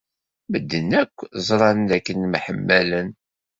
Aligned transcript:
Medden 0.51 0.89
akk 1.01 1.17
ẓran 1.47 1.79
dakken 1.89 2.19
mḥemmalen. 2.27 3.09